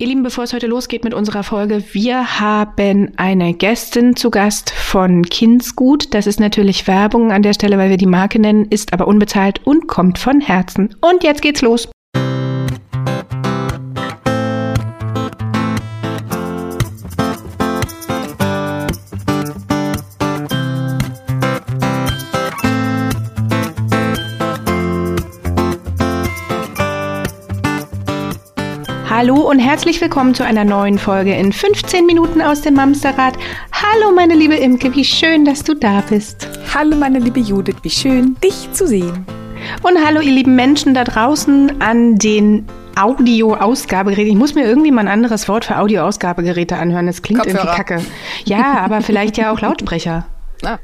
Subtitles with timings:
[0.00, 4.70] Ihr Lieben, bevor es heute losgeht mit unserer Folge, wir haben eine Gästin zu Gast
[4.70, 6.14] von Kindsgut.
[6.14, 9.60] Das ist natürlich Werbung an der Stelle, weil wir die Marke nennen, ist aber unbezahlt
[9.64, 10.94] und kommt von Herzen.
[11.00, 11.88] Und jetzt geht's los.
[29.18, 33.34] Hallo und herzlich willkommen zu einer neuen Folge in 15 Minuten aus dem Mamsterrad.
[33.72, 36.48] Hallo meine liebe Imke, wie schön, dass du da bist.
[36.72, 39.26] Hallo meine liebe Judith, wie schön, dich zu sehen.
[39.82, 44.30] Und hallo ihr lieben Menschen da draußen an den Audio-Ausgabegeräten.
[44.30, 47.08] Ich muss mir irgendwie mal ein anderes Wort für Audio-Ausgabegeräte anhören.
[47.08, 47.64] Das klingt Kopfhörer.
[47.64, 48.02] irgendwie kacke.
[48.44, 50.28] Ja, aber vielleicht ja auch Lautsprecher.
[50.64, 50.78] Ah.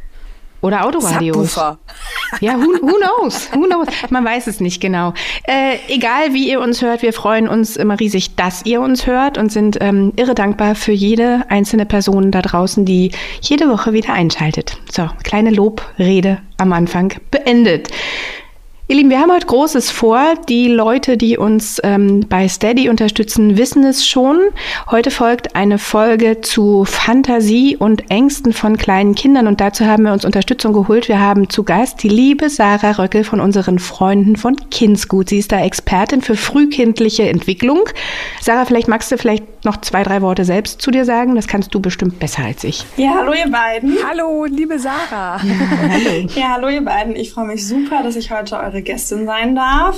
[0.64, 1.36] Oder Autoradios.
[1.36, 1.78] Subwoofer.
[2.40, 3.50] Ja, who, who, knows?
[3.52, 3.86] Who knows?
[4.08, 5.12] Man weiß es nicht genau.
[5.46, 9.36] Äh, egal wie ihr uns hört, wir freuen uns immer riesig, dass ihr uns hört
[9.36, 13.10] und sind ähm, irre dankbar für jede einzelne Person da draußen, die
[13.42, 14.78] jede Woche wieder einschaltet.
[14.90, 17.90] So, kleine Lobrede am Anfang beendet.
[18.86, 20.34] Ihr Lieben, wir haben heute Großes vor.
[20.46, 24.38] Die Leute, die uns ähm, bei Steady unterstützen, wissen es schon.
[24.90, 30.12] Heute folgt eine Folge zu Fantasie und Ängsten von kleinen Kindern und dazu haben wir
[30.12, 31.08] uns Unterstützung geholt.
[31.08, 35.30] Wir haben zu Gast die liebe Sarah Röckel von unseren Freunden von Kindsgut.
[35.30, 37.88] Sie ist da Expertin für frühkindliche Entwicklung.
[38.42, 41.36] Sarah, vielleicht magst du vielleicht noch zwei, drei Worte selbst zu dir sagen.
[41.36, 42.84] Das kannst du bestimmt besser als ich.
[42.98, 43.96] Ja, hallo ihr beiden.
[44.06, 45.40] Hallo, liebe Sarah.
[45.42, 45.54] Ja,
[45.88, 46.28] hallo.
[46.34, 47.16] ja, hallo ihr beiden.
[47.16, 49.96] Ich freue mich super, dass ich heute eure eure Gästin sein darf.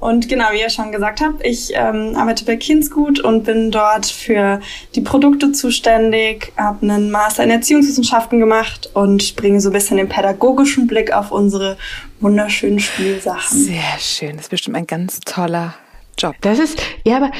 [0.00, 4.06] Und genau, wie ihr schon gesagt habt, ich ähm, arbeite bei Kindsgut und bin dort
[4.06, 4.60] für
[4.94, 10.08] die Produkte zuständig, habe einen Master in Erziehungswissenschaften gemacht und bringe so ein bisschen den
[10.08, 11.76] pädagogischen Blick auf unsere
[12.20, 13.58] wunderschönen Spielsachen.
[13.58, 15.74] Sehr schön, das ist bestimmt ein ganz toller
[16.18, 16.34] Job.
[16.40, 17.30] Das ist, ja, aber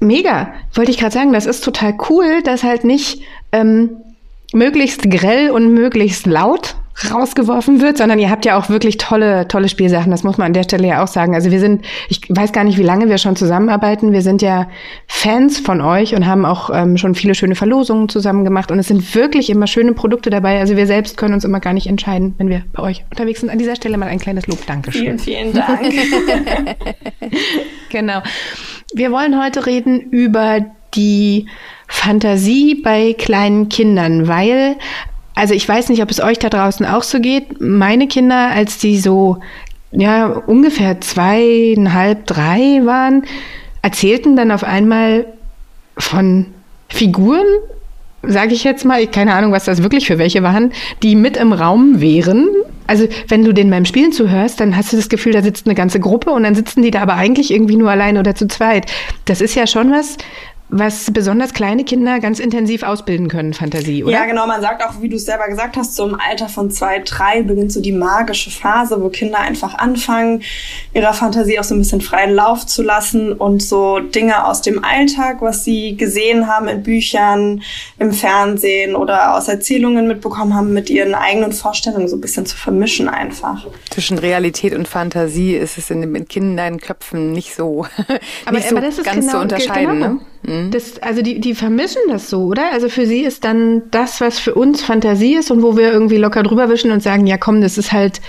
[0.00, 3.96] mega, wollte ich gerade sagen, das ist total cool, dass halt nicht ähm,
[4.52, 6.76] möglichst grell und möglichst laut
[7.10, 10.10] rausgeworfen wird, sondern ihr habt ja auch wirklich tolle, tolle Spielsachen.
[10.10, 11.34] Das muss man an der Stelle ja auch sagen.
[11.34, 14.12] Also wir sind, ich weiß gar nicht, wie lange wir schon zusammenarbeiten.
[14.12, 14.68] Wir sind ja
[15.06, 18.70] Fans von euch und haben auch ähm, schon viele schöne Verlosungen zusammen gemacht.
[18.70, 20.60] Und es sind wirklich immer schöne Produkte dabei.
[20.60, 23.50] Also wir selbst können uns immer gar nicht entscheiden, wenn wir bei euch unterwegs sind.
[23.50, 24.64] An dieser Stelle mal ein kleines Lob.
[24.66, 25.18] Dankeschön.
[25.18, 25.80] Vielen, vielen Dank.
[27.90, 28.22] genau.
[28.94, 30.64] Wir wollen heute reden über
[30.94, 31.46] die
[31.88, 34.76] Fantasie bei kleinen Kindern, weil
[35.34, 37.60] also ich weiß nicht, ob es euch da draußen auch so geht.
[37.60, 39.38] Meine Kinder, als die so
[39.90, 43.24] ja ungefähr zweieinhalb, drei waren,
[43.82, 45.26] erzählten dann auf einmal
[45.98, 46.46] von
[46.88, 47.46] Figuren,
[48.22, 51.52] sage ich jetzt mal, keine Ahnung, was das wirklich für welche waren, die mit im
[51.52, 52.48] Raum wären.
[52.86, 55.74] Also wenn du denen beim Spielen zuhörst, dann hast du das Gefühl, da sitzt eine
[55.74, 58.90] ganze Gruppe und dann sitzen die da aber eigentlich irgendwie nur allein oder zu zweit.
[59.24, 60.16] Das ist ja schon was,
[60.70, 64.12] was besonders kleine Kinder ganz intensiv ausbilden können, Fantasie, oder?
[64.12, 64.46] Ja, genau.
[64.46, 67.42] Man sagt auch, wie du es selber gesagt hast, so im Alter von zwei, drei
[67.42, 70.42] beginnt so die magische Phase, wo Kinder einfach anfangen,
[70.94, 74.82] ihrer Fantasie auch so ein bisschen freien Lauf zu lassen und so Dinge aus dem
[74.82, 77.62] Alltag, was sie gesehen haben in Büchern,
[77.98, 82.56] im Fernsehen oder aus Erzählungen mitbekommen haben, mit ihren eigenen Vorstellungen so ein bisschen zu
[82.56, 83.66] vermischen einfach.
[83.90, 87.86] Zwischen Realität und Fantasie ist es in den Kinderköpfen nicht so,
[88.46, 89.94] aber, nicht so aber ganz genau, zu unterscheiden.
[89.94, 90.14] Genau.
[90.14, 90.20] Ne?
[90.46, 90.70] Mhm.
[90.70, 92.72] Das, also die, die vermischen das so, oder?
[92.72, 96.16] Also für sie ist dann das, was für uns Fantasie ist und wo wir irgendwie
[96.16, 98.20] locker drüber wischen und sagen, ja komm, das ist halt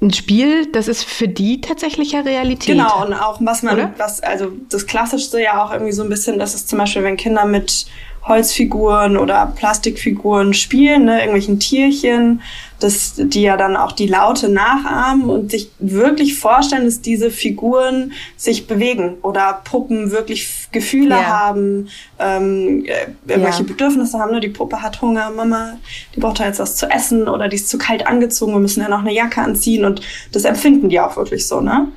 [0.00, 2.76] ein Spiel, das ist für die tatsächlich ja Realität.
[2.76, 3.94] Genau, und auch was man, oder?
[3.96, 7.16] was, also das Klassischste ja auch irgendwie so ein bisschen, das ist zum Beispiel, wenn
[7.16, 7.86] Kinder mit
[8.22, 12.42] Holzfiguren oder Plastikfiguren spielen, ne, irgendwelchen Tierchen,
[12.80, 18.12] dass die ja dann auch die Laute nachahmen und sich wirklich vorstellen, dass diese Figuren
[18.36, 21.26] sich bewegen oder Puppen wirklich Gefühle ja.
[21.26, 21.88] haben,
[22.18, 23.68] ähm, äh, irgendwelche ja.
[23.68, 24.32] Bedürfnisse haben.
[24.32, 24.40] Ne?
[24.40, 25.78] Die Puppe hat Hunger, Mama,
[26.14, 28.82] die braucht da jetzt was zu essen oder die ist zu kalt angezogen, wir müssen
[28.82, 30.00] ja noch eine Jacke anziehen und
[30.32, 31.88] das empfinden die auch wirklich so, ne?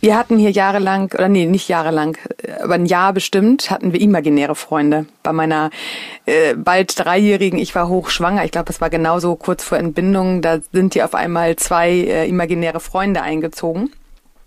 [0.00, 2.16] Wir hatten hier jahrelang, oder nee, nicht jahrelang,
[2.62, 5.06] aber ein Jahr bestimmt, hatten wir imaginäre Freunde.
[5.22, 5.70] Bei meiner
[6.26, 10.58] äh, bald Dreijährigen, ich war hochschwanger, ich glaube, es war genauso kurz vor Entbindung, da
[10.72, 13.90] sind hier auf einmal zwei äh, imaginäre Freunde eingezogen.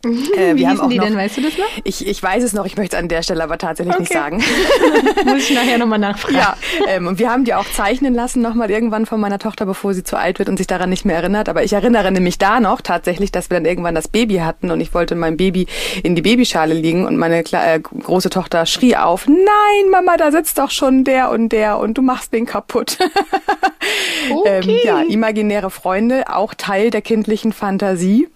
[0.05, 0.23] Mhm.
[0.37, 1.65] Äh, Wie hießen die noch, denn, weißt du das noch?
[1.83, 4.03] Ich, ich weiß es noch, ich möchte es an der Stelle aber tatsächlich okay.
[4.03, 4.37] nicht sagen.
[5.25, 6.37] Muss ich nachher nochmal nachfragen.
[6.37, 6.55] Ja,
[6.87, 10.05] ähm, und wir haben die auch zeichnen lassen nochmal irgendwann von meiner Tochter, bevor sie
[10.05, 11.49] zu alt wird und sich daran nicht mehr erinnert.
[11.49, 14.79] Aber ich erinnere nämlich da noch tatsächlich, dass wir dann irgendwann das Baby hatten und
[14.79, 15.67] ich wollte mein Baby
[16.01, 20.59] in die Babyschale liegen und meine äh, große Tochter schrie auf, nein Mama, da sitzt
[20.59, 22.97] doch schon der und der und du machst den kaputt.
[24.29, 24.61] Okay.
[24.63, 28.27] Ähm, ja, imaginäre Freunde, auch Teil der kindlichen Fantasie.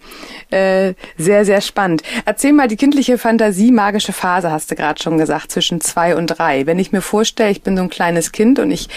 [0.50, 2.02] Äh, sehr, sehr spannend.
[2.24, 6.26] Erzähl mal, die kindliche Fantasie, magische Phase, hast du gerade schon gesagt, zwischen zwei und
[6.26, 6.66] drei.
[6.66, 8.88] Wenn ich mir vorstelle, ich bin so ein kleines Kind und ich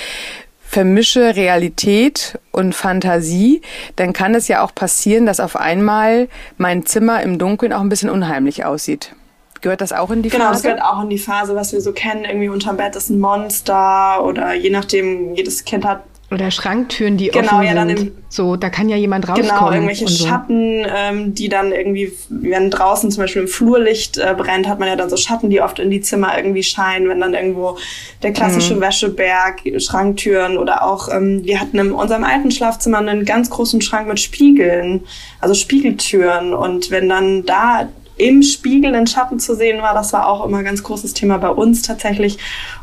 [0.68, 3.62] vermische Realität und Fantasie,
[3.96, 6.28] dann kann es ja auch passieren, dass auf einmal
[6.58, 9.16] mein Zimmer im Dunkeln auch ein bisschen unheimlich aussieht.
[9.62, 10.64] Gehört das auch in die genau, Phase?
[10.64, 12.26] Genau, das gehört auch in die Phase, was wir so kennen.
[12.26, 17.30] Irgendwie unterm Bett ist ein Monster oder je nachdem, jedes Kind hat oder Schranktüren, die
[17.30, 18.00] genau, offen ja, dann sind.
[18.00, 19.50] Im, so, da kann ja jemand rauskommen.
[19.50, 20.28] Genau, irgendwelche so.
[20.28, 24.90] Schatten, ähm, die dann irgendwie, wenn draußen zum Beispiel im Flurlicht äh, brennt, hat man
[24.90, 27.78] ja dann so Schatten, die oft in die Zimmer irgendwie scheinen, wenn dann irgendwo
[28.24, 28.82] der klassische mhm.
[28.82, 34.10] Wäscheberg, Schranktüren oder auch, ähm, wir hatten in unserem alten Schlafzimmer einen ganz großen Schrank
[34.10, 35.06] mit Spiegeln,
[35.40, 40.28] also Spiegeltüren und wenn dann da im Spiegel in Schatten zu sehen war, das war
[40.28, 42.38] auch immer ein ganz großes Thema bei uns tatsächlich.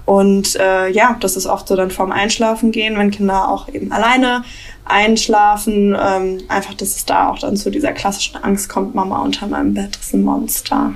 [0.04, 3.92] Und äh, ja, das ist oft so dann vorm Einschlafen gehen, wenn Kinder auch eben
[3.92, 4.44] alleine
[4.84, 5.96] einschlafen.
[5.98, 9.75] Ähm, einfach, dass es da auch dann zu dieser klassischen Angst kommt, Mama unter meinem
[9.75, 10.94] Bett ist ein Monster.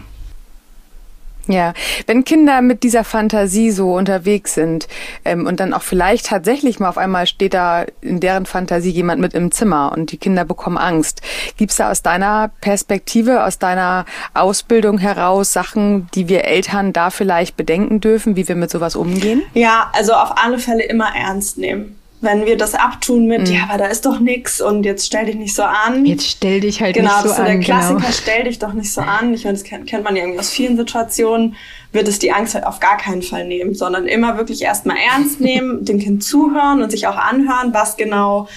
[1.48, 1.72] Ja,
[2.06, 4.86] wenn Kinder mit dieser Fantasie so unterwegs sind
[5.24, 9.22] ähm, und dann auch vielleicht tatsächlich mal auf einmal steht da in deren Fantasie jemand
[9.22, 11.22] mit im Zimmer und die Kinder bekommen Angst.
[11.56, 14.04] Gibt's da aus deiner Perspektive, aus deiner
[14.34, 19.42] Ausbildung heraus Sachen, die wir Eltern da vielleicht bedenken dürfen, wie wir mit sowas umgehen?
[19.54, 23.54] Ja, also auf alle Fälle immer ernst nehmen wenn wir das abtun mit, mhm.
[23.54, 26.04] ja, aber da ist doch nix und jetzt stell dich nicht so an.
[26.04, 27.46] Jetzt stell dich halt genau, nicht so an.
[27.46, 28.12] Genau, das ist der Klassiker, genau.
[28.12, 29.34] stell dich doch nicht so an.
[29.34, 31.54] Ich meine, das kennt, kennt man ja irgendwie aus vielen Situationen,
[31.92, 35.40] wird es die Angst halt auf gar keinen Fall nehmen, sondern immer wirklich erstmal ernst
[35.40, 38.48] nehmen, dem Kind zuhören und sich auch anhören, was genau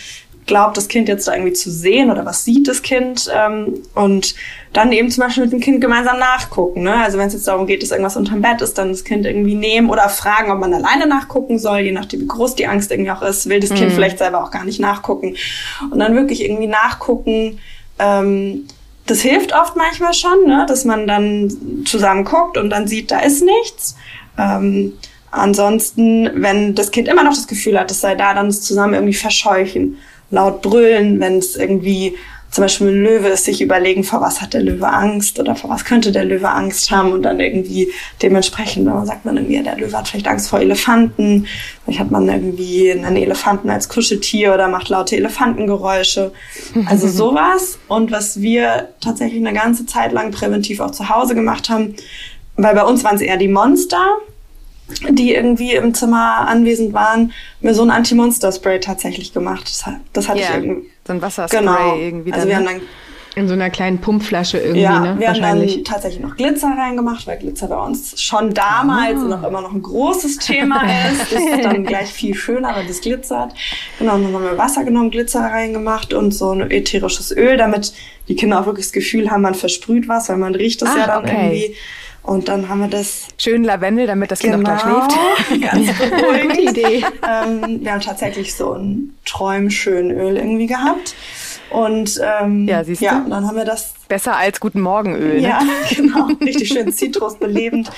[0.47, 4.35] glaubt das Kind jetzt da irgendwie zu sehen oder was sieht das Kind ähm, und
[4.73, 6.83] dann eben zum Beispiel mit dem Kind gemeinsam nachgucken.
[6.83, 6.95] Ne?
[6.95, 9.55] Also wenn es jetzt darum geht, dass irgendwas unterm Bett ist, dann das Kind irgendwie
[9.55, 13.11] nehmen oder fragen, ob man alleine nachgucken soll, je nachdem wie groß die Angst irgendwie
[13.11, 13.75] auch ist, will das mhm.
[13.75, 15.35] Kind vielleicht selber auch gar nicht nachgucken
[15.89, 17.59] und dann wirklich irgendwie nachgucken.
[17.99, 18.67] Ähm,
[19.07, 20.65] das hilft oft manchmal schon, ne?
[20.67, 23.95] dass man dann zusammen guckt und dann sieht, da ist nichts.
[24.37, 24.93] Ähm,
[25.31, 28.93] ansonsten, wenn das Kind immer noch das Gefühl hat, es sei da, dann es zusammen
[28.93, 29.97] irgendwie verscheuchen
[30.31, 32.15] laut brüllen, wenn es irgendwie
[32.51, 35.69] zum Beispiel ein Löwe ist, sich überlegen, vor was hat der Löwe Angst oder vor
[35.69, 37.89] was könnte der Löwe Angst haben und dann irgendwie
[38.21, 41.47] dementsprechend, wenn man sagt man irgendwie, der Löwe hat vielleicht Angst vor Elefanten,
[41.85, 46.33] vielleicht hat man irgendwie einen Elefanten als Kuscheltier oder macht laute Elefantengeräusche.
[46.87, 47.79] Also sowas.
[47.87, 51.95] Und was wir tatsächlich eine ganze Zeit lang präventiv auch zu Hause gemacht haben,
[52.57, 54.17] weil bei uns waren es eher die Monster,
[55.09, 59.63] die irgendwie im Zimmer anwesend waren, mir so ein Anti-Monster-Spray tatsächlich gemacht.
[59.63, 60.49] Das, das hatte yeah.
[60.49, 60.89] ich irgendwie.
[61.05, 61.97] So ein Wasserspray genau.
[61.97, 62.33] irgendwie.
[62.33, 62.71] Also wir haben ne?
[62.73, 62.81] dann
[63.35, 65.15] in so einer kleinen Pumpflasche irgendwie, ja, ne?
[65.17, 69.27] Wir haben dann tatsächlich noch Glitzer reingemacht, weil Glitzer bei uns schon damals oh.
[69.27, 71.31] noch immer noch ein großes Thema ist.
[71.31, 73.53] Das ist dann gleich viel schöner, weil das glitzert.
[73.99, 77.93] Genau, und dann haben wir Wasser genommen, Glitzer reingemacht und so ein ätherisches Öl, damit
[78.27, 80.97] die Kinder auch wirklich das Gefühl haben, man versprüht was, weil man riecht das ah,
[80.97, 81.31] ja dann okay.
[81.31, 81.75] irgendwie.
[82.23, 83.27] Und dann haben wir das.
[83.37, 85.71] Schön Lavendel, damit das Kind genau, auch gleich schläft.
[85.71, 86.57] Ganz beruhigend.
[86.59, 87.03] Idee.
[87.27, 89.15] Ähm, wir haben tatsächlich so ein
[90.11, 91.15] Öl irgendwie gehabt.
[91.71, 93.05] Und ähm, ja, siehst du?
[93.05, 93.93] ja, dann haben wir das.
[94.09, 95.39] Besser als Guten Morgenöl.
[95.39, 95.47] Ne?
[95.47, 95.61] Ja,
[95.95, 96.27] genau.
[96.41, 97.89] Richtig schön zitrusbelebend.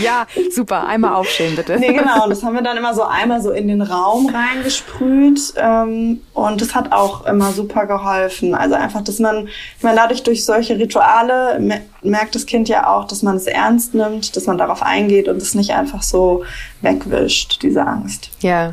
[0.00, 0.86] ja, super.
[0.86, 1.78] Einmal aufstehen, bitte.
[1.80, 2.24] Nee, genau.
[2.24, 5.54] Und das haben wir dann immer so einmal so in den Raum reingesprüht.
[5.56, 8.54] Ähm, und das hat auch immer super geholfen.
[8.54, 13.08] Also einfach, dass man, ich meine, dadurch durch solche Rituale merkt das Kind ja auch,
[13.08, 16.44] dass man es ernst nimmt, dass man darauf eingeht und es nicht einfach so
[16.82, 18.30] wegwischt, diese Angst.
[18.40, 18.72] Ja.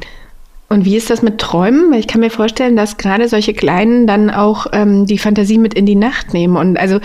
[0.70, 1.92] Und wie ist das mit Träumen?
[1.92, 5.74] Weil ich kann mir vorstellen, dass gerade solche Kleinen dann auch ähm, die Fantasie mit
[5.74, 6.56] in die Nacht nehmen.
[6.56, 7.00] Und also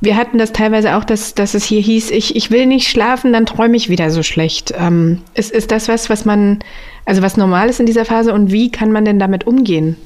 [0.00, 3.32] wir hatten das teilweise auch, dass, dass es hier hieß, ich, ich will nicht schlafen,
[3.32, 4.74] dann träume ich wieder so schlecht.
[4.76, 6.58] Ähm, ist, ist das was, was man,
[7.04, 9.96] also was normal ist in dieser Phase und wie kann man denn damit umgehen?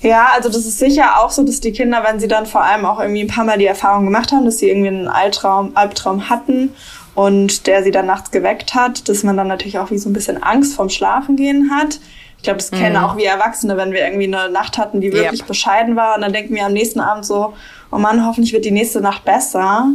[0.00, 2.84] Ja, also das ist sicher auch so, dass die Kinder, wenn sie dann vor allem
[2.84, 6.30] auch irgendwie ein paar Mal die Erfahrung gemacht haben, dass sie irgendwie einen Albtraum, Albtraum
[6.30, 6.70] hatten
[7.18, 10.12] und der sie dann nachts geweckt hat, dass man dann natürlich auch wie so ein
[10.12, 11.98] bisschen Angst vorm Schlafengehen hat.
[12.36, 12.76] Ich glaube, das mhm.
[12.76, 15.48] kennen auch wir Erwachsene, wenn wir irgendwie eine Nacht hatten, die wirklich yep.
[15.48, 17.54] bescheiden war und dann denken wir am nächsten Abend so,
[17.90, 19.88] oh Mann, hoffentlich wird die nächste Nacht besser.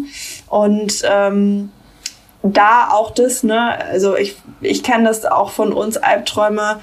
[0.50, 1.72] Und ähm,
[2.42, 6.82] da auch das, ne, also ich, ich kenne das auch von uns, Albträume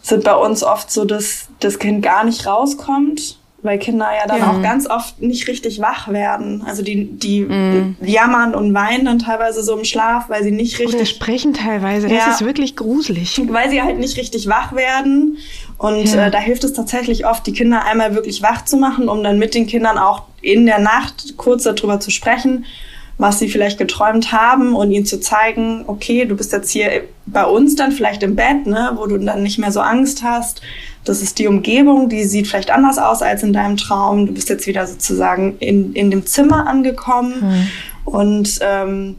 [0.00, 4.38] sind bei uns oft so, dass das Kind gar nicht rauskommt weil Kinder ja dann
[4.38, 4.50] ja.
[4.50, 6.62] auch ganz oft nicht richtig wach werden.
[6.66, 7.96] Also die, die mm.
[8.02, 10.96] jammern und weinen dann teilweise so im Schlaf, weil sie nicht richtig.
[10.96, 12.08] Oder sprechen teilweise.
[12.08, 13.40] Das ja, ist wirklich gruselig.
[13.48, 15.38] Weil sie halt nicht richtig wach werden.
[15.78, 16.26] Und ja.
[16.26, 19.38] äh, da hilft es tatsächlich oft, die Kinder einmal wirklich wach zu machen, um dann
[19.38, 22.66] mit den Kindern auch in der Nacht kurz darüber zu sprechen
[23.22, 27.44] was sie vielleicht geträumt haben und ihnen zu zeigen, okay, du bist jetzt hier bei
[27.44, 30.60] uns dann vielleicht im Bett, ne, wo du dann nicht mehr so Angst hast.
[31.04, 34.26] Das ist die Umgebung, die sieht vielleicht anders aus als in deinem Traum.
[34.26, 38.12] Du bist jetzt wieder sozusagen in, in dem Zimmer angekommen mhm.
[38.12, 39.16] und ähm,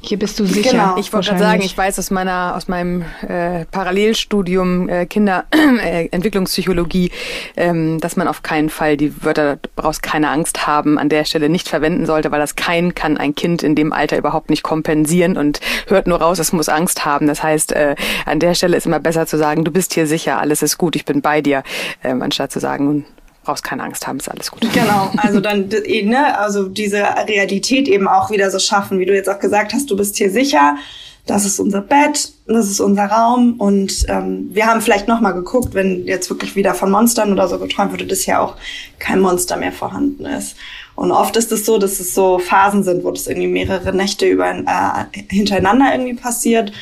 [0.00, 0.70] hier bist du sicher.
[0.70, 0.96] Genau.
[0.96, 7.10] Ich wollte gerade sagen, ich weiß aus meiner aus meinem äh, Parallelstudium äh, Kinderentwicklungspsychologie,
[7.56, 11.24] äh, ähm, dass man auf keinen Fall die Wörter brauchst keine Angst haben an der
[11.24, 14.62] Stelle nicht verwenden sollte, weil das kein kann ein Kind in dem Alter überhaupt nicht
[14.62, 17.26] kompensieren und hört nur raus, es muss Angst haben.
[17.26, 20.38] Das heißt, äh, an der Stelle ist immer besser zu sagen, du bist hier sicher,
[20.38, 21.62] alles ist gut, ich bin bei dir,
[22.02, 23.04] ähm, anstatt zu sagen,
[23.48, 24.60] brauchst keine Angst haben, ist alles gut.
[24.74, 29.14] Genau, also dann, eh, ne, also diese Realität eben auch wieder so schaffen, wie du
[29.14, 30.76] jetzt auch gesagt hast, du bist hier sicher,
[31.24, 35.72] das ist unser Bett, das ist unser Raum und ähm, wir haben vielleicht nochmal geguckt,
[35.72, 38.56] wenn jetzt wirklich wieder von Monstern oder so geträumt wurde, dass ja auch
[38.98, 40.56] kein Monster mehr vorhanden ist.
[40.94, 44.26] Und oft ist es so, dass es so Phasen sind, wo das irgendwie mehrere Nächte
[44.26, 46.72] über, äh, hintereinander irgendwie passiert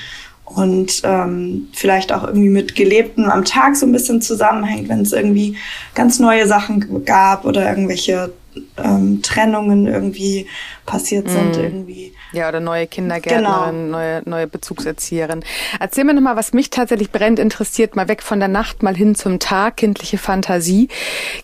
[0.47, 5.13] und ähm, vielleicht auch irgendwie mit Gelebten am Tag so ein bisschen zusammenhängt, wenn es
[5.13, 5.57] irgendwie
[5.95, 8.33] ganz neue Sachen gab oder irgendwelche
[8.77, 10.47] ähm, Trennungen irgendwie
[10.85, 11.61] passiert sind, mm.
[11.61, 13.99] irgendwie ja, oder neue Kindergärtnerin, genau.
[13.99, 15.45] neue, neue Bezugserzieherin.
[15.81, 19.15] Erzähl mir nochmal, was mich tatsächlich brennend interessiert, mal weg von der Nacht, mal hin
[19.15, 20.89] zum Tag, kindliche Fantasie.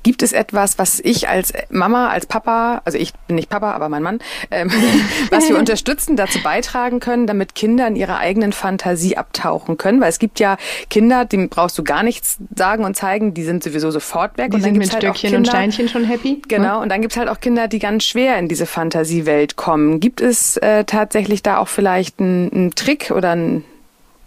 [0.02, 3.88] Gibt es etwas, was ich als Mama, als Papa, also ich bin nicht Papa, aber
[3.88, 4.18] mein Mann,
[4.50, 4.70] ähm,
[5.30, 10.00] was wir unterstützen, dazu beitragen können, damit Kinder in ihrer eigenen Fantasie abtauchen können?
[10.00, 10.56] Weil es gibt ja
[10.90, 14.50] Kinder, dem brauchst du gar nichts sagen und zeigen, die sind sowieso sofort weg.
[14.50, 16.42] Die und dann sind mit halt Stöckchen Kinder, und Steinchen schon happy.
[16.48, 20.00] Genau, und dann gibt's halt auch Kinder, die ganz schwer in diese Fantasiewelt kommen.
[20.00, 23.64] Gibt es äh, tatsächlich da auch vielleicht ein, ein Trick oder ein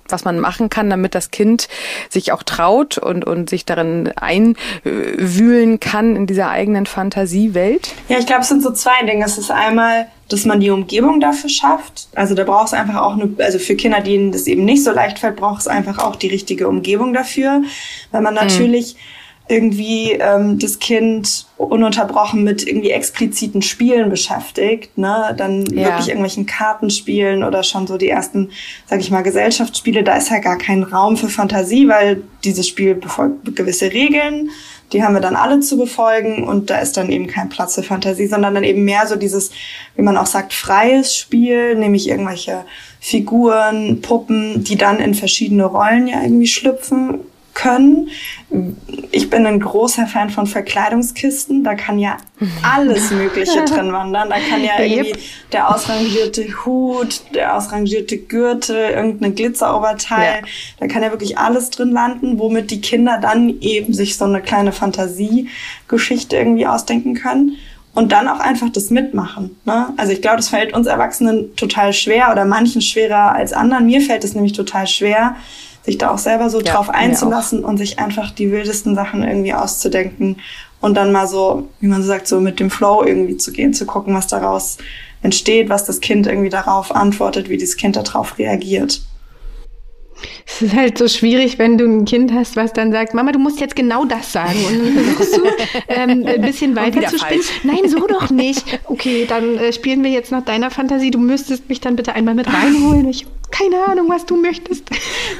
[0.09, 1.67] was man machen kann, damit das Kind
[2.09, 7.91] sich auch traut und, und sich darin einwühlen kann in dieser eigenen Fantasiewelt?
[8.07, 9.25] Ja, ich glaube, es sind so zwei Dinge.
[9.25, 12.07] Es ist einmal, dass man die Umgebung dafür schafft.
[12.13, 14.91] Also da braucht es einfach auch eine, also für Kinder, denen das eben nicht so
[14.91, 17.63] leicht fällt, braucht es einfach auch die richtige Umgebung dafür.
[18.11, 18.47] Weil man hm.
[18.47, 25.85] natürlich mhm irgendwie ähm, das Kind ununterbrochen mit irgendwie expliziten Spielen beschäftigt, ne, dann ja.
[25.85, 28.49] wirklich irgendwelchen Kartenspielen oder schon so die ersten,
[28.87, 32.95] sag ich mal, Gesellschaftsspiele, da ist ja gar kein Raum für Fantasie, weil dieses Spiel
[32.95, 34.49] befolgt gewisse Regeln,
[34.93, 37.83] die haben wir dann alle zu befolgen und da ist dann eben kein Platz für
[37.83, 39.51] Fantasie, sondern dann eben mehr so dieses,
[39.95, 42.65] wie man auch sagt, freies Spiel, nämlich irgendwelche
[42.99, 47.19] Figuren, Puppen, die dann in verschiedene Rollen ja irgendwie schlüpfen
[47.55, 48.09] können.
[49.11, 51.63] Ich bin ein großer Fan von Verkleidungskisten.
[51.63, 52.17] Da kann ja
[52.61, 54.29] alles Mögliche drin wandern.
[54.29, 55.15] Da kann ja irgendwie
[55.51, 60.41] der ausrangierte Hut, der ausrangierte Gürtel, irgendein Glitzeroberteil.
[60.41, 60.47] Ja.
[60.79, 64.41] Da kann ja wirklich alles drin landen, womit die Kinder dann eben sich so eine
[64.41, 67.57] kleine Fantasiegeschichte irgendwie ausdenken können
[67.95, 69.55] und dann auch einfach das mitmachen.
[69.63, 69.87] Ne?
[69.97, 73.85] Also ich glaube, das fällt uns Erwachsenen total schwer oder manchen schwerer als anderen.
[73.85, 75.37] Mir fällt es nämlich total schwer,
[75.85, 79.53] sich da auch selber so ja, drauf einzulassen und sich einfach die wildesten Sachen irgendwie
[79.53, 80.37] auszudenken
[80.81, 83.73] und dann mal so, wie man so sagt, so mit dem Flow irgendwie zu gehen,
[83.73, 84.77] zu gucken, was daraus
[85.21, 89.01] entsteht, was das Kind irgendwie darauf antwortet, wie das Kind darauf reagiert.
[90.45, 93.39] Es ist halt so schwierig, wenn du ein Kind hast, was dann sagt, Mama, du
[93.39, 94.57] musst jetzt genau das sagen.
[94.67, 95.41] Und dann versuchst du
[95.89, 97.41] ähm, ein bisschen weiter zu spielen.
[97.63, 98.79] Nein, so doch nicht.
[98.85, 101.11] Okay, dann äh, spielen wir jetzt nach deiner Fantasie.
[101.11, 103.09] Du müsstest mich dann bitte einmal mit reinholen.
[103.09, 104.89] Ich keine Ahnung, was du möchtest.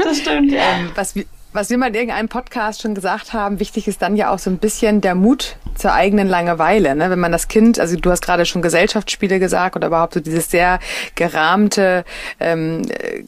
[0.04, 0.62] Das stimmt, ja.
[0.66, 1.16] Ähm, was,
[1.54, 4.50] was wir mal in irgendeinem Podcast schon gesagt haben, wichtig ist dann ja auch so
[4.50, 6.96] ein bisschen der Mut zur eigenen Langeweile.
[6.96, 7.10] Ne?
[7.10, 10.50] Wenn man das Kind, also du hast gerade schon Gesellschaftsspiele gesagt oder überhaupt so dieses
[10.50, 10.80] sehr
[11.16, 12.06] gerahmte
[12.40, 13.24] ähm, äh,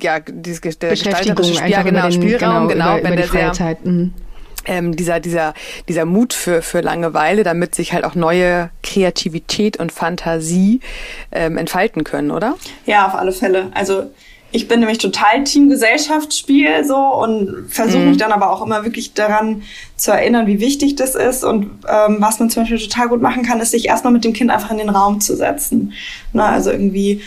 [0.00, 3.54] ja, dieses der gestalterische Spiel, ja, genau, den, Spielraum, genau, genau über, wenn über der
[3.54, 4.12] sehr mhm.
[4.66, 5.54] ähm, dieser dieser
[5.88, 10.80] dieser Mut für für Langeweile, damit sich halt auch neue Kreativität und Fantasie
[11.32, 12.56] ähm, entfalten können, oder?
[12.86, 13.70] Ja, auf alle Fälle.
[13.74, 14.10] Also
[14.54, 18.10] ich bin nämlich total Team Gesellschaftsspiel so und versuche mhm.
[18.10, 19.62] mich dann aber auch immer wirklich daran
[19.96, 23.42] zu erinnern, wie wichtig das ist und ähm, was man zum Beispiel total gut machen
[23.42, 25.92] kann, ist sich erstmal mit dem Kind einfach in den Raum zu setzen.
[26.32, 27.20] Na, also irgendwie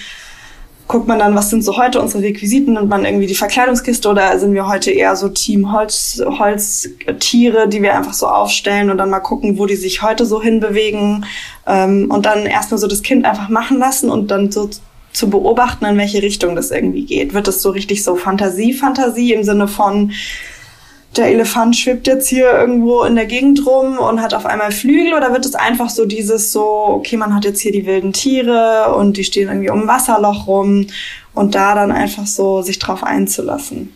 [0.87, 4.39] guckt man dann, was sind so heute unsere Requisiten, nimmt man irgendwie die Verkleidungskiste oder
[4.39, 9.09] sind wir heute eher so Team Holz, Holztiere, die wir einfach so aufstellen und dann
[9.09, 11.25] mal gucken, wo die sich heute so hinbewegen
[11.65, 14.69] ähm, und dann erstmal so das Kind einfach machen lassen und dann so
[15.11, 17.33] zu beobachten, in welche Richtung das irgendwie geht.
[17.33, 20.11] Wird das so richtig so Fantasie, Fantasie im Sinne von
[21.15, 25.13] der Elefant schwebt jetzt hier irgendwo in der Gegend rum und hat auf einmal Flügel
[25.13, 28.93] oder wird es einfach so dieses so, okay, man hat jetzt hier die wilden Tiere
[28.95, 30.87] und die stehen irgendwie um ein Wasserloch rum
[31.33, 33.95] und da dann einfach so sich drauf einzulassen?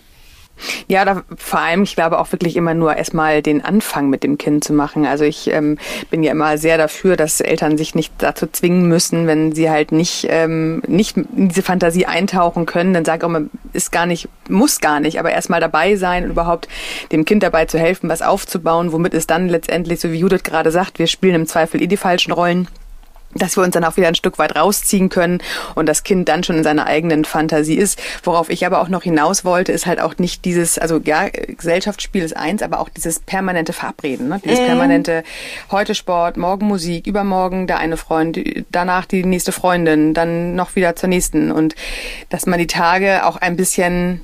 [0.87, 4.37] Ja, oder vor allem, ich glaube auch wirklich immer nur erstmal den Anfang mit dem
[4.37, 5.05] Kind zu machen.
[5.05, 5.77] Also ich ähm,
[6.09, 9.91] bin ja immer sehr dafür, dass Eltern sich nicht dazu zwingen müssen, wenn sie halt
[9.91, 14.27] nicht, ähm, nicht in diese Fantasie eintauchen können, dann sage ich immer, ist gar nicht,
[14.49, 16.67] muss gar nicht, aber erstmal dabei sein und überhaupt
[17.11, 20.71] dem Kind dabei zu helfen, was aufzubauen, womit es dann letztendlich, so wie Judith gerade
[20.71, 22.67] sagt, wir spielen im Zweifel eh die falschen Rollen
[23.35, 25.39] dass wir uns dann auch wieder ein Stück weit rausziehen können
[25.75, 28.01] und das Kind dann schon in seiner eigenen Fantasie ist.
[28.23, 32.23] Worauf ich aber auch noch hinaus wollte, ist halt auch nicht dieses, also ja, Gesellschaftsspiel
[32.23, 34.41] ist eins, aber auch dieses permanente Verabreden, ne?
[34.43, 34.65] dieses äh.
[34.65, 35.23] permanente
[35.69, 38.39] heute Sport, morgen Musik, übermorgen der eine Freund,
[38.71, 41.75] danach die nächste Freundin, dann noch wieder zur nächsten und
[42.29, 44.21] dass man die Tage auch ein bisschen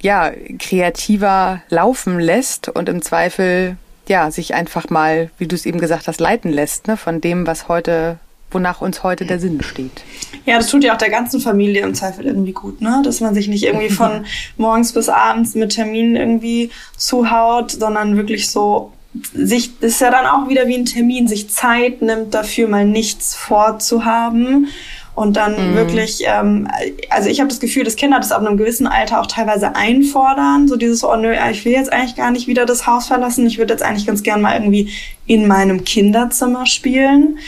[0.00, 3.76] ja, kreativer laufen lässt und im Zweifel
[4.08, 7.46] ja, sich einfach mal, wie du es eben gesagt hast, leiten lässt, ne, von dem,
[7.46, 8.18] was heute
[8.52, 10.02] wonach uns heute der Sinn steht.
[10.44, 13.02] Ja, das tut ja auch der ganzen Familie im Zweifel irgendwie gut, ne?
[13.04, 14.24] Dass man sich nicht irgendwie von
[14.56, 18.92] morgens bis abends mit Terminen irgendwie zuhaut, sondern wirklich so
[19.34, 22.86] sich, das ist ja dann auch wieder wie ein Termin, sich Zeit nimmt dafür, mal
[22.86, 24.68] nichts vorzuhaben
[25.14, 25.74] und dann mhm.
[25.74, 26.66] wirklich, ähm,
[27.10, 30.68] also ich habe das Gefühl, dass Kinder das ab einem gewissen Alter auch teilweise einfordern,
[30.68, 33.58] so dieses, oh nö, ich will jetzt eigentlich gar nicht wieder das Haus verlassen, ich
[33.58, 34.90] würde jetzt eigentlich ganz gern mal irgendwie
[35.26, 37.38] in meinem Kinderzimmer spielen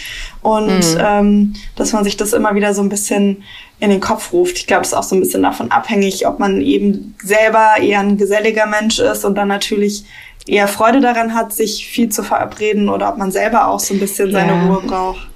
[0.45, 1.01] und mhm.
[1.01, 3.43] ähm, dass man sich das immer wieder so ein bisschen
[3.81, 4.59] in den Kopf ruft.
[4.59, 8.01] Ich glaube, das ist auch so ein bisschen davon abhängig, ob man eben selber eher
[8.01, 10.05] ein geselliger Mensch ist und dann natürlich
[10.47, 14.01] eher Freude daran hat, sich viel zu verabreden oder ob man selber auch so ein
[14.01, 14.67] bisschen seine ja.
[14.67, 15.27] Ruhe braucht.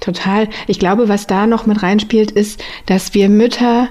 [0.00, 0.48] Total.
[0.66, 3.88] Ich glaube, was da noch mit reinspielt, ist, dass wir Mütter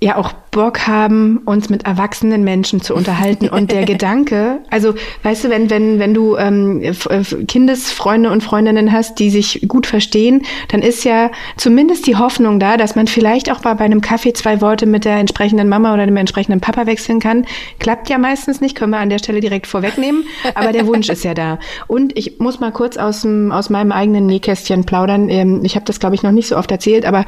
[0.00, 3.48] ja auch Bock haben, uns mit erwachsenen Menschen zu unterhalten.
[3.48, 8.92] Und der Gedanke, also weißt du, wenn, wenn, wenn du ähm, äh, Kindesfreunde und Freundinnen
[8.92, 13.50] hast, die sich gut verstehen, dann ist ja zumindest die Hoffnung da, dass man vielleicht
[13.50, 16.86] auch mal bei einem Kaffee zwei Worte mit der entsprechenden Mama oder dem entsprechenden Papa
[16.86, 17.46] wechseln kann.
[17.78, 20.24] Klappt ja meistens nicht, können wir an der Stelle direkt vorwegnehmen,
[20.54, 21.58] aber der Wunsch ist ja da.
[21.86, 25.28] Und ich muss mal kurz aus, dem, aus meinem eigenen Nähkästchen plaudern.
[25.28, 27.24] Ähm, ich habe das, glaube ich, noch nicht so oft erzählt, aber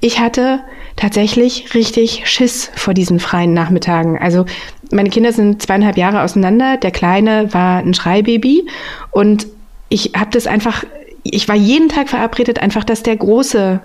[0.00, 0.60] ich hatte
[0.96, 4.18] tatsächlich richtig Schiss vor diesen freien Nachmittagen.
[4.18, 4.44] Also
[4.90, 6.76] meine Kinder sind zweieinhalb Jahre auseinander.
[6.76, 8.66] Der Kleine war ein Schreibaby
[9.10, 9.46] und
[9.88, 10.84] ich habe das einfach,
[11.22, 13.80] ich war jeden Tag verabredet, einfach, dass der Große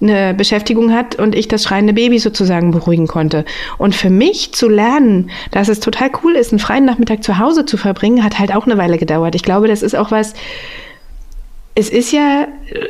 [0.00, 3.44] eine Beschäftigung hat und ich das schreiende Baby sozusagen beruhigen konnte.
[3.78, 7.64] Und für mich zu lernen, dass es total cool ist, einen freien Nachmittag zu Hause
[7.64, 9.34] zu verbringen, hat halt auch eine Weile gedauert.
[9.34, 10.34] Ich glaube, das ist auch was,
[11.74, 12.46] es ist ja,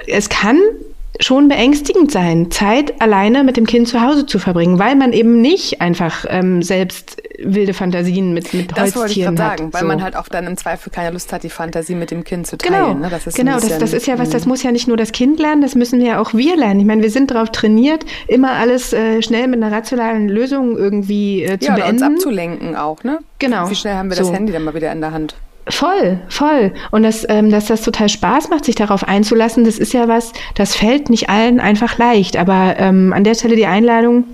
[0.09, 0.59] es kann
[1.21, 5.41] schon beängstigend sein, Zeit alleine mit dem Kind zu Hause zu verbringen, weil man eben
[5.41, 9.73] nicht einfach ähm, selbst wilde Fantasien mit, mit das Holztieren Das wollte ich gerade sagen,
[9.73, 9.87] weil so.
[9.87, 12.57] man halt auch dann im Zweifel keine Lust hat, die Fantasie mit dem Kind zu
[12.57, 12.75] teilen.
[12.75, 13.09] Genau, ne?
[13.11, 15.39] das, ist genau das, das ist ja was, das muss ja nicht nur das Kind
[15.39, 16.81] lernen, das müssen ja auch wir lernen.
[16.81, 21.43] Ich meine, wir sind darauf trainiert, immer alles äh, schnell mit einer rationalen Lösung irgendwie
[21.43, 22.01] äh, zu ja, beenden.
[22.01, 23.19] Ja, uns abzulenken auch, ne?
[23.39, 23.69] Genau.
[23.71, 24.25] Wie schnell haben wir so.
[24.25, 25.35] das Handy dann mal wieder in der Hand?
[25.69, 26.73] Voll, voll.
[26.93, 30.33] Und das, ähm, dass das total Spaß macht, sich darauf einzulassen, das ist ja was,
[30.55, 32.37] das fällt nicht allen einfach leicht.
[32.37, 34.25] Aber ähm, an der Stelle die Einladung,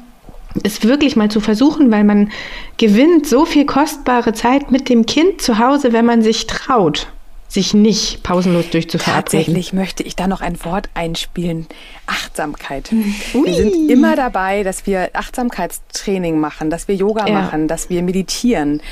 [0.62, 2.30] es wirklich mal zu versuchen, weil man
[2.76, 7.08] gewinnt so viel kostbare Zeit mit dem Kind zu Hause, wenn man sich traut,
[7.48, 9.24] sich nicht pausenlos durchzuverabreden.
[9.24, 11.66] Tatsächlich möchte ich da noch ein Wort einspielen.
[12.06, 12.90] Achtsamkeit.
[13.34, 13.46] Ui.
[13.46, 17.32] Wir sind immer dabei, dass wir Achtsamkeitstraining machen, dass wir Yoga ja.
[17.32, 18.82] machen, dass wir meditieren.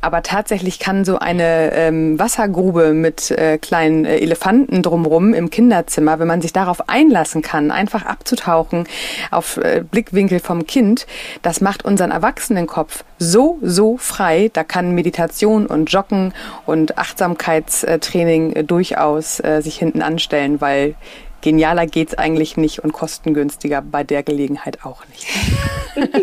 [0.00, 6.18] Aber tatsächlich kann so eine ähm, Wassergrube mit äh, kleinen äh, Elefanten drumrum im Kinderzimmer,
[6.18, 8.86] wenn man sich darauf einlassen kann, einfach abzutauchen
[9.30, 11.06] auf äh, Blickwinkel vom Kind,
[11.42, 14.50] das macht unseren Erwachsenenkopf so, so frei.
[14.52, 16.32] Da kann Meditation und Joggen
[16.66, 20.94] und Achtsamkeitstraining äh, durchaus äh, sich hinten anstellen, weil
[21.40, 25.26] genialer geht's eigentlich nicht und kostengünstiger bei der Gelegenheit auch nicht.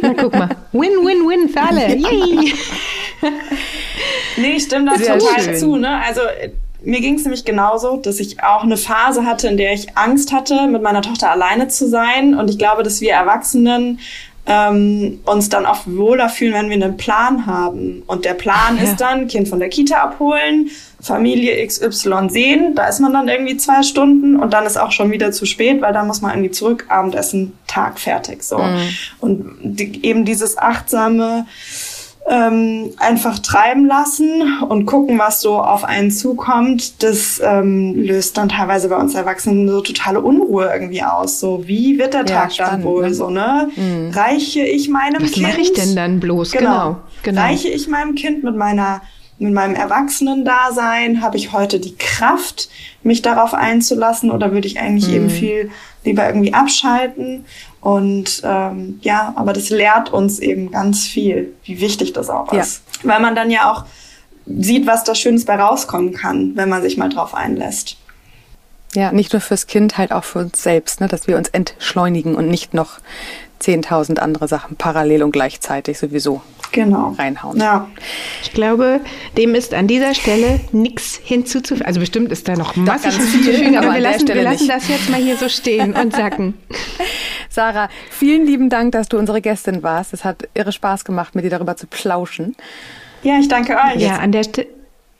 [0.01, 0.49] Na, guck mal.
[0.71, 1.95] Win, win, win für alle.
[1.95, 2.53] Yay.
[4.37, 5.55] nee, ich stimme da Sehr total schön.
[5.57, 5.75] zu.
[5.75, 6.01] Ne?
[6.05, 6.21] Also
[6.83, 10.31] mir ging es nämlich genauso, dass ich auch eine Phase hatte, in der ich Angst
[10.31, 12.35] hatte, mit meiner Tochter alleine zu sein.
[12.35, 13.99] Und ich glaube, dass wir Erwachsenen
[14.47, 18.03] ähm, uns dann auch wohler fühlen, wenn wir einen Plan haben.
[18.05, 18.83] Und der Plan ja.
[18.83, 20.69] ist dann, Kind von der Kita abholen,
[21.01, 22.75] Familie XY sehen.
[22.75, 25.81] Da ist man dann irgendwie zwei Stunden und dann ist auch schon wieder zu spät,
[25.81, 28.43] weil dann muss man irgendwie zurück, Abendessen, Tag fertig.
[28.43, 28.59] So.
[28.59, 28.89] Mhm.
[29.19, 31.47] Und die, eben dieses achtsame
[32.27, 38.49] ähm, einfach treiben lassen und gucken, was so auf einen zukommt, das ähm, löst dann
[38.49, 41.39] teilweise bei uns Erwachsenen so totale Unruhe irgendwie aus.
[41.39, 43.09] So, wie wird der Tag ja, dann wohl?
[43.09, 43.13] Ne?
[43.13, 43.69] So, ne?
[43.75, 44.09] Mhm.
[44.11, 45.45] Reiche ich meinem was Kind.
[45.45, 46.51] Was mache ich denn dann bloß?
[46.51, 46.69] Genau.
[46.69, 46.97] genau.
[47.21, 47.41] genau.
[47.41, 49.01] Reiche ich meinem Kind mit meiner
[49.37, 52.69] mit meinem Erwachsenen-Dasein, habe ich heute die Kraft,
[53.03, 55.15] mich darauf einzulassen oder würde ich eigentlich mhm.
[55.15, 55.71] eben viel
[56.03, 57.45] lieber irgendwie abschalten?
[57.81, 62.61] Und ähm, ja, aber das lehrt uns eben ganz viel, wie wichtig das auch ja.
[62.61, 62.81] ist.
[63.03, 63.85] Weil man dann ja auch
[64.45, 67.97] sieht, was da Schönes bei rauskommen kann, wenn man sich mal drauf einlässt.
[68.93, 72.35] Ja, nicht nur fürs Kind, halt auch für uns selbst, ne, dass wir uns entschleunigen
[72.35, 72.99] und nicht noch
[73.61, 76.41] 10.000 andere Sachen parallel und gleichzeitig sowieso
[76.71, 77.15] genau.
[77.17, 77.59] reinhauen.
[77.59, 77.87] Ja.
[78.43, 78.99] Ich glaube,
[79.37, 81.85] dem ist an dieser Stelle nichts hinzuzufügen.
[81.85, 85.19] Also bestimmt ist da noch massig hinzuzufügen, aber, wir, lassen, wir lassen das jetzt mal
[85.19, 86.55] hier so stehen und sacken.
[87.49, 90.13] Sarah, vielen lieben Dank, dass du unsere Gästin warst.
[90.13, 92.55] Es hat irre Spaß gemacht, mit dir darüber zu plauschen.
[93.23, 94.01] Ja, ich danke euch.
[94.01, 94.67] Ja, an der Stelle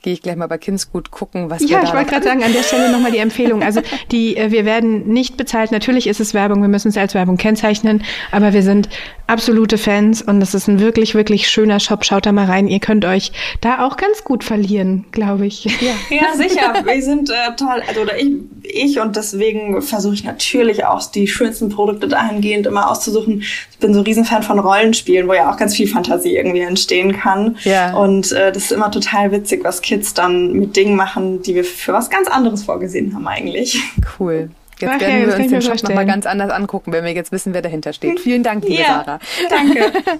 [0.06, 2.26] gehe ich gleich mal bei Kindsgut gucken, was ja, wir da Ja, ich wollte gerade
[2.26, 3.64] sagen, an der Stelle nochmal die Empfehlung.
[3.64, 5.72] Also die, äh, wir werden nicht bezahlt.
[5.72, 8.88] Natürlich ist es Werbung, wir müssen es als Werbung kennzeichnen, aber wir sind
[9.26, 12.06] absolute Fans und es ist ein wirklich, wirklich schöner Shop.
[12.06, 12.68] Schaut da mal rein.
[12.68, 15.66] Ihr könnt euch da auch ganz gut verlieren, glaube ich.
[15.66, 15.72] Ja,
[16.12, 16.86] ja sicher.
[16.86, 21.28] wir sind äh, toll, also oder ich, ich und deswegen versuche ich natürlich auch die
[21.28, 23.42] schönsten Produkte dahingehend immer auszusuchen.
[23.72, 27.18] Ich bin so ein Riesenfan von Rollenspielen, wo ja auch ganz viel Fantasie irgendwie entstehen
[27.18, 27.58] kann.
[27.64, 27.96] Ja.
[27.96, 31.56] Und äh, das ist immer total witzig, was Kinder Kids dann mit Dingen machen, die
[31.56, 33.82] wir für was ganz anderes vorgesehen haben eigentlich.
[34.20, 34.50] Cool.
[34.80, 37.54] Jetzt Ach werden wir uns den Shop nochmal ganz anders angucken, wenn wir jetzt wissen,
[37.54, 38.20] wer dahinter steht.
[38.20, 39.20] Vielen Dank, liebe ja, Sarah.
[39.50, 39.92] Danke.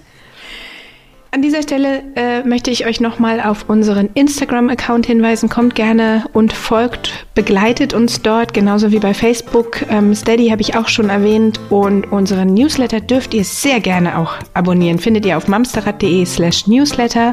[1.30, 5.50] An dieser Stelle äh, möchte ich euch nochmal auf unseren Instagram-Account hinweisen.
[5.50, 9.82] Kommt gerne und folgt, begleitet uns dort, genauso wie bei Facebook.
[9.90, 14.36] Ähm, Steady habe ich auch schon erwähnt und unseren Newsletter dürft ihr sehr gerne auch
[14.54, 14.98] abonnieren.
[14.98, 17.32] Findet ihr auf mamsterrad.de slash newsletter.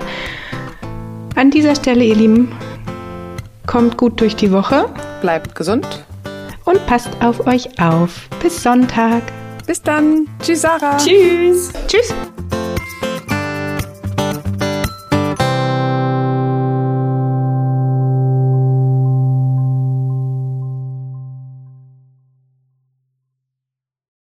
[1.35, 2.51] An dieser Stelle, ihr Lieben,
[3.65, 4.87] kommt gut durch die Woche.
[5.21, 6.05] Bleibt gesund.
[6.65, 8.29] Und passt auf euch auf.
[8.41, 9.23] Bis Sonntag.
[9.65, 10.27] Bis dann.
[10.41, 10.97] Tschüss, Sarah.
[10.97, 11.71] Tschüss.
[11.87, 12.13] Tschüss.